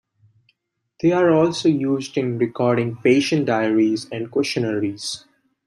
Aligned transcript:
They 0.99 1.11
are 1.11 1.29
also 1.31 1.69
used 1.69 2.17
in 2.17 2.39
recording 2.39 2.95
patient 3.03 3.45
diaries 3.45 4.07
and 4.11 4.31
questionnaires. 4.31 5.25